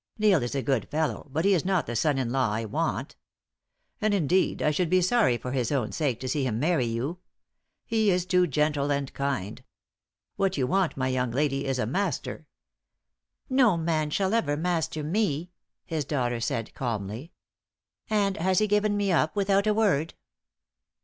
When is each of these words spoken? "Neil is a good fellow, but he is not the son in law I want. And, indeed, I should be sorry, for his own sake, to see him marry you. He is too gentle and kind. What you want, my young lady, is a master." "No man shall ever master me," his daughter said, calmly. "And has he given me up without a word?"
"Neil 0.17 0.41
is 0.41 0.55
a 0.55 0.63
good 0.63 0.89
fellow, 0.89 1.27
but 1.31 1.45
he 1.45 1.53
is 1.53 1.63
not 1.63 1.85
the 1.85 1.95
son 1.95 2.17
in 2.17 2.31
law 2.31 2.49
I 2.51 2.65
want. 2.65 3.15
And, 4.01 4.15
indeed, 4.15 4.63
I 4.63 4.71
should 4.71 4.89
be 4.89 4.99
sorry, 4.99 5.37
for 5.37 5.51
his 5.51 5.71
own 5.71 5.91
sake, 5.91 6.19
to 6.21 6.27
see 6.27 6.43
him 6.43 6.57
marry 6.59 6.87
you. 6.87 7.19
He 7.85 8.09
is 8.09 8.25
too 8.25 8.47
gentle 8.47 8.91
and 8.91 9.13
kind. 9.13 9.63
What 10.37 10.57
you 10.57 10.65
want, 10.65 10.97
my 10.97 11.07
young 11.09 11.29
lady, 11.29 11.65
is 11.67 11.77
a 11.77 11.85
master." 11.85 12.47
"No 13.47 13.77
man 13.77 14.09
shall 14.09 14.33
ever 14.33 14.57
master 14.57 15.03
me," 15.03 15.51
his 15.85 16.03
daughter 16.03 16.39
said, 16.39 16.73
calmly. 16.73 17.31
"And 18.09 18.37
has 18.37 18.57
he 18.57 18.65
given 18.65 18.97
me 18.97 19.11
up 19.11 19.35
without 19.35 19.67
a 19.67 19.73
word?" 19.75 20.15